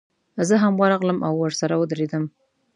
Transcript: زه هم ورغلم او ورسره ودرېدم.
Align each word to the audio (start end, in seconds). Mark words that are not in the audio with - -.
زه 0.47 0.55
هم 0.63 0.73
ورغلم 0.81 1.17
او 1.27 1.33
ورسره 1.43 1.75
ودرېدم. 1.77 2.23